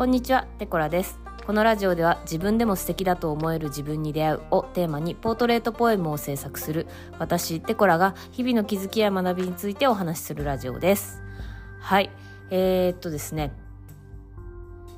[0.00, 1.18] こんにちは、テコラです。
[1.46, 6.86] このラジオでは自分でも素敵だと思える自分に出会うをテーマにポートレートポエムを制作する
[7.18, 11.20] 私、テコラが日々の気づきや学びについてお話しするラジオです。
[11.80, 12.08] はい。
[12.48, 13.52] えー、っとですね、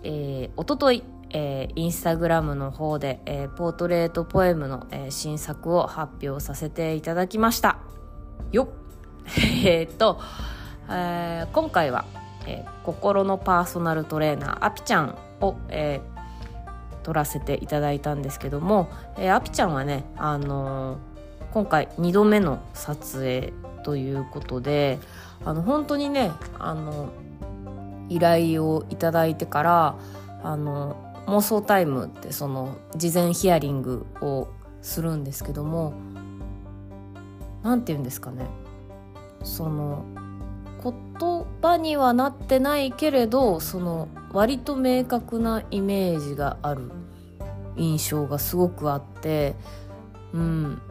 [0.04, 7.78] えー、おととい、えーインスタグラムの方で、えーポートレートポエムの、えー新作を発表させていただきました。
[8.52, 8.68] よっ
[9.66, 10.20] えっと、
[10.88, 12.04] えー今回は、
[12.46, 16.12] えー心のパーソナルトレーナーアピちゃんを、えー
[17.02, 21.12] 撮らせていただいたんですけども、えーアピちゃんはね、あのー
[21.52, 23.52] 今回2度目の撮影
[23.84, 24.98] ということで
[25.44, 27.10] あの本当にねあの
[28.08, 29.96] 依頼をいただいてから
[30.42, 30.96] あの
[31.26, 34.48] 妄想タイムってその事前ヒアリングを
[34.80, 35.92] するんですけども
[37.62, 38.46] なんて言うんですかね。
[39.44, 40.04] その
[41.22, 46.90] 言葉にはなってないけれどその割と明確なイメージがある
[47.76, 49.54] 印象がすごくあって
[50.32, 50.82] うん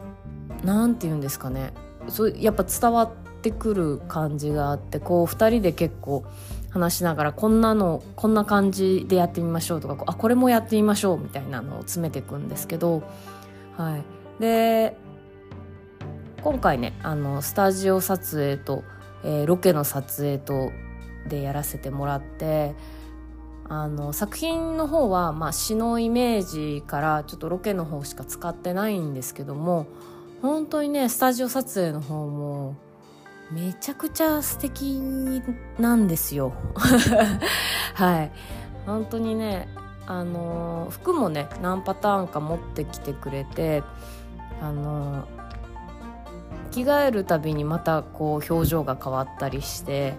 [0.64, 1.72] なんて言うんですかね。
[2.08, 3.10] そうやっぱ伝わっ
[3.42, 6.24] てくる感じがあってこう2人で結構
[6.70, 13.02] 話しながらこんなのこんな感じでやってみましょうとかこうあこれもやってみましょうみたいなのを詰めていくんですけど
[13.76, 14.02] はい。
[14.40, 14.96] で
[16.42, 18.82] 今回ねあのスタジオ撮影と、
[19.24, 20.72] えーロケの撮影と
[21.28, 22.74] でやらせてもらって
[23.68, 29.86] あの作品の方は、まあ、詩のイメージからちょっとロケの方しか使ってないんですけども
[30.42, 32.76] 本当にねスタジオ撮影の方も
[33.50, 35.00] めちゃくちゃ素敵
[35.78, 36.54] なんですよ。
[37.94, 38.32] はい。
[38.86, 39.68] 本当にね
[40.06, 43.82] あの服もね何パターンか持ってきてくれて
[44.60, 45.26] あの
[46.72, 50.14] 着替えるたびにまたこう表情が変わったりして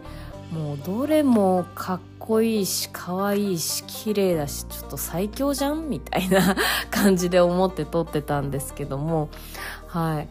[0.52, 6.56] もうどれもかっこいいし可愛いし綺麗だしちょっと最強じゃんみたいな
[6.92, 9.30] 感じで思って撮ってたんですけども
[9.88, 10.30] はい。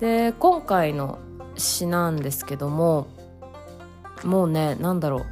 [0.00, 1.18] で今回の
[1.56, 3.06] 詩なんですけども
[4.24, 5.26] もうねなんだろう。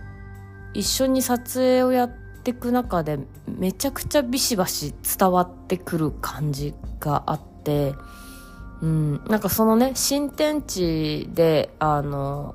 [0.74, 2.10] 一緒に撮影をやっ
[2.42, 7.94] ていく中でめちゃくちゃビシバシ伝わってくる感じがあって
[8.82, 12.54] うん、なんかそのね新天地であの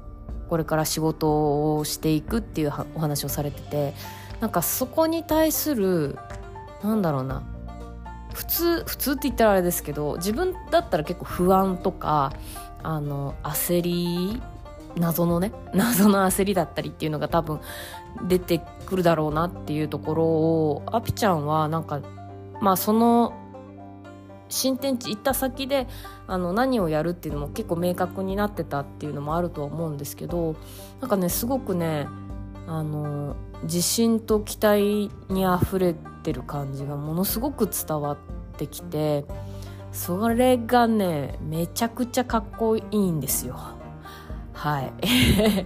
[0.50, 3.94] これから仕事をしていくっていうお話をされてて
[4.40, 6.18] なんかそこに対する
[6.84, 7.44] なんだろうな。
[8.34, 12.32] 普通普通って言ったらあれですけど自分だったら結構不安とか
[12.82, 14.42] あの焦り
[14.96, 17.60] 謎のね 謎の焦りだったりっていうのが多分
[18.28, 22.00] 出てくるだろうなっていうところをアピちゃんはなんか
[22.62, 23.34] まあその
[24.52, 25.88] 新天地行った先で
[26.28, 30.56] あの何をやるっていうのも結構明確になってたっていうのもあるとは思うんですけど
[31.00, 32.08] なんかねすごくね
[32.68, 38.18] あの自信と期待にあふれてる感じがものすごく伝わっ
[38.58, 39.26] てきて
[39.92, 43.60] それがねめちゃくちゃかっこいいんですよ。
[44.54, 44.94] はい。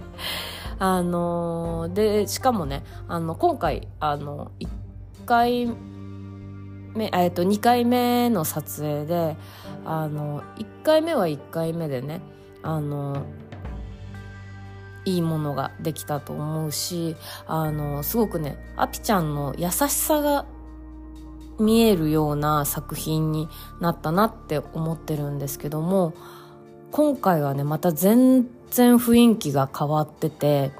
[0.78, 4.68] あのでしかもねあの今回あの1
[5.24, 5.68] 回
[6.96, 9.36] 目えっと2回目の撮影で
[9.84, 12.20] あの1回目は1回目でね
[12.62, 13.24] あの
[15.04, 20.46] いいものができたと思うしあのすごくねアピちゃんの優しさが
[21.58, 23.48] 見えるような作品に
[23.80, 26.12] なったなって思ってるんですけども
[26.90, 30.72] 今回はねまた全然雰囲気が変わってて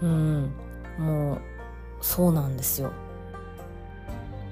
[0.00, 0.52] うん
[0.98, 1.40] もう
[2.00, 2.92] そうなんですよ。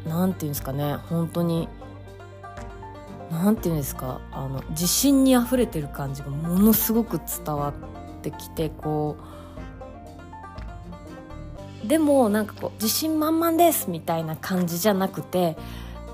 [0.06, 1.68] なんていうんですかね本当に。
[3.30, 7.74] なんていうんですかあの自信にあふれてる感じがものすごく伝わっ
[8.22, 9.16] てきてこ
[11.84, 11.86] う。
[11.86, 15.56] でもなんかこう自信満々ですみたいな感じじゃなくて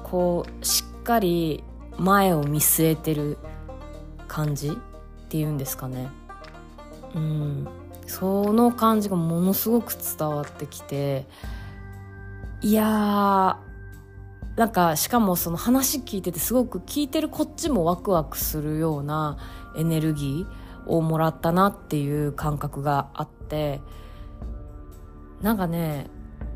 [0.02, 1.64] こうしっかり
[1.96, 3.38] 前を見据えてる
[4.28, 4.72] 感じっ
[5.28, 6.08] ていうんですかね。
[7.14, 7.68] うん。
[8.06, 11.26] その感じがものすごく伝わってきて
[12.60, 13.58] いや
[14.56, 19.36] なんかしかもその話聞いててすごく聞いてるこっちもワクワクするような
[19.76, 23.80] エネルギーをもらったなっていう感覚があって
[25.42, 26.08] なんかね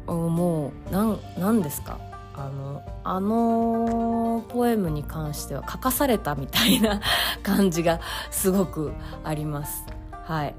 [0.06, 1.98] もうなんなんですか？
[2.34, 7.00] あのあのポエムに関しては書かされたみたいな
[7.42, 8.00] 感じが
[8.30, 8.92] すごく
[9.24, 9.84] あります。
[10.12, 10.54] はい。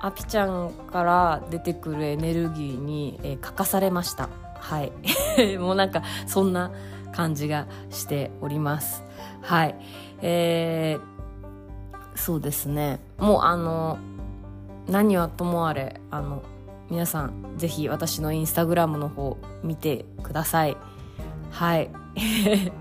[0.00, 4.30] アピちゃんから出てくるエネルギーに、えー書かされました。
[4.60, 4.92] はい。
[5.58, 6.70] もうなんかそんな
[7.12, 9.02] 感じがしております。
[9.42, 9.74] はい。
[10.22, 13.00] えー、そうですね。
[13.18, 13.98] もうあの
[14.86, 16.42] 何はともあれあの
[16.90, 20.76] 皆さんぜひ私のインスタグラムの方見てください。
[21.50, 21.90] はい。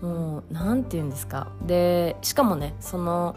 [0.00, 1.48] もう何て言うんですか。
[1.62, 3.36] でしかもねその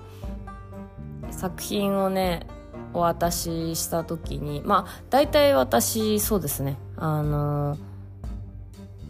[1.29, 2.47] 作品をね
[2.95, 6.77] お渡しした時にまあ大体私そうですね。
[6.97, 7.77] あの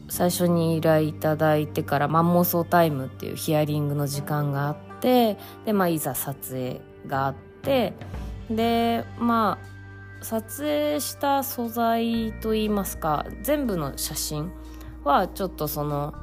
[0.10, 7.94] 最初に依頼いただいてからマンモスタイムっていうヒアリングの時間があってで、まあ、いざ撮影があって
[8.50, 14.52] でまあ撮影した素材といいますか全部の写真
[15.04, 16.14] はちょっとその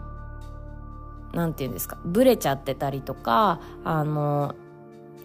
[1.33, 4.55] 何て言うんですかブレちゃってたりとかあの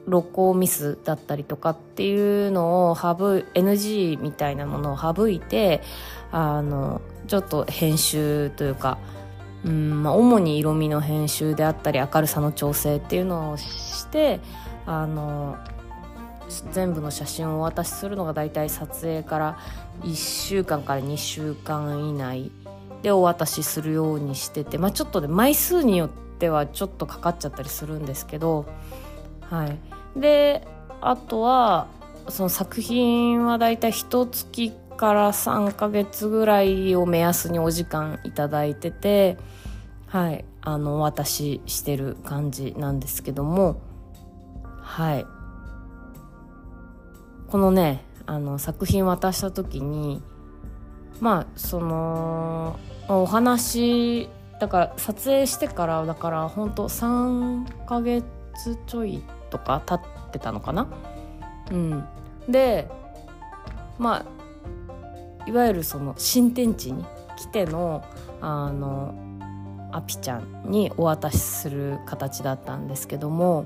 [0.07, 3.15] 録音ミスだったりとかっていうのを省
[3.53, 5.81] NG みたいなものを省いて
[6.31, 8.97] あのちょっと編集というか
[9.65, 14.39] うんまあ、主に色味の編集であったり明るさの調整っていうのをして
[14.85, 15.57] あの
[16.71, 19.59] 全部の写真をお渡しするのが大体撮影から
[20.03, 22.51] 1週間から2週間以内
[23.01, 28.65] でお渡しするようにしてて、まあ、ちょっとね枚数によってはちょっとかかっちゃったりするんですけど
[29.49, 30.19] はい。
[30.19, 30.67] で
[31.01, 31.87] あとは
[32.29, 39.37] その作品はだいたい一月から3ヶ月ぐらいを目安にお時間いただいてて
[40.07, 40.45] はい。
[40.61, 43.81] あのお渡ししてる感じなんですけども
[44.81, 45.25] はい。
[47.47, 50.21] このねあの作品渡した時に
[51.21, 52.77] まあその
[53.07, 54.29] お話
[54.59, 58.25] だから撮影してからだから本当3ヶ月
[58.85, 60.87] ちょいとか経ってたのかな？
[61.71, 62.05] うん。
[62.49, 62.89] で
[63.97, 67.05] まあいわゆるその新天地に
[67.37, 68.03] 来ての
[68.41, 69.15] あの
[69.91, 73.65] アピちゃんにお渡しする形だったんですけども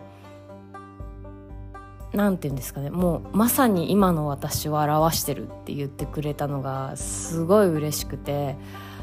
[2.13, 8.56] 何て言うんですかねもうまさに今の私を表してるって言ってくれたのがすごい嬉しくて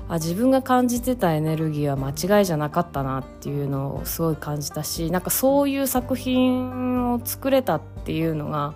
[0.09, 8.75] あ自分が感じてたエネルギーは間違いじゃなかったなっていうのをすごい感じたしなんかそういう作品を作れたっていうのが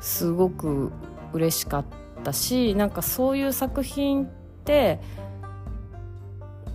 [0.00, 0.92] すごく
[1.32, 1.84] 嬉しかっ
[2.22, 4.28] たしなんかそういう作品っ
[4.64, 5.00] て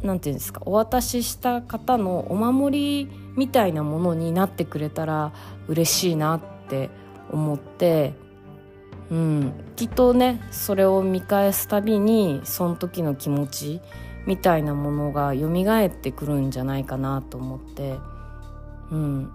[0.04, 5.32] 何て言うんですかお渡しした方のお守りみたいなものになってくれたら
[5.68, 6.90] 嬉しいなって
[7.32, 8.14] 思って
[9.13, 13.80] うん、きっとねそれを見返すたびにその時の気持ち
[14.25, 15.50] みたいなものが蘇
[15.86, 18.00] ってくるんじゃないかなと思って。
[18.89, 19.31] うん。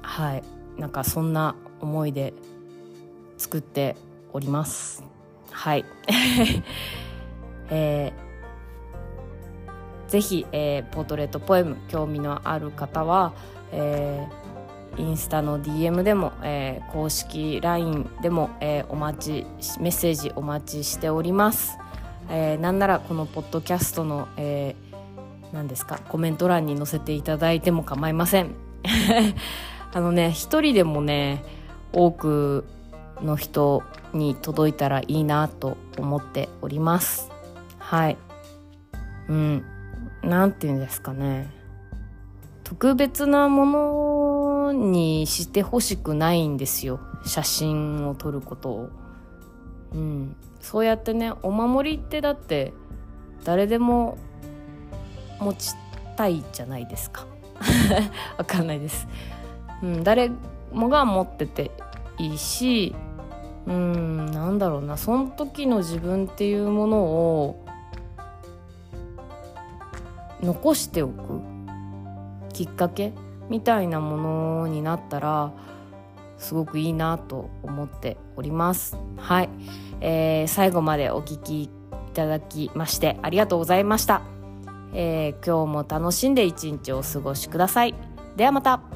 [0.00, 0.44] はい。
[0.78, 2.34] なんかそんな思いで
[3.36, 3.96] 作って
[4.32, 5.02] おります。
[5.50, 5.84] はい。
[7.70, 13.32] えー、ぜひ、えー、ポートレートポエム興味のある方は、
[13.72, 14.43] えー
[14.98, 19.46] インスタの DM でも、えー、公式 LINE でも、えー、お待ち
[19.80, 21.76] メッセージお待ちしております、
[22.30, 24.76] えー、なんならこのポッドキャストの、え、
[25.52, 28.54] 何ですかコメント欄に載せていただいても構いません。
[29.92, 31.44] あのね一人でもね
[31.92, 32.64] 多く
[33.22, 33.82] の人
[34.12, 37.30] に届いたらいいなと思っております。
[37.78, 38.16] はい。
[39.28, 39.64] うん。
[40.22, 41.50] なんて言うんですかね。
[42.64, 44.13] 特別なもの
[44.74, 47.00] にしてほしくないんですよ。
[47.24, 48.88] 写真を撮ることを。
[49.92, 52.72] うん、そうやってねお守りってだって
[53.44, 54.18] 誰でも
[55.38, 55.74] 持ち
[56.16, 57.26] たいじゃないですか。
[58.36, 59.06] わかんないです、
[59.80, 60.30] うん、誰
[60.72, 61.70] もが持ってて
[62.18, 62.94] いいし
[63.66, 64.26] うん。
[64.26, 64.96] なんだろうな。
[64.96, 67.64] その時の自分っていうものを
[70.42, 71.40] 残しておく
[72.52, 73.12] きっかけ
[73.48, 75.52] みたいなものになったら
[76.38, 78.98] すごくいいなと思っております。
[79.16, 79.48] はい、
[80.00, 81.70] えー、最後までお聞きい
[82.12, 84.22] ただきましてありがとうございました、
[84.92, 87.94] えー、今日も楽しんで一日お過ごしください。
[88.36, 88.93] ではまた。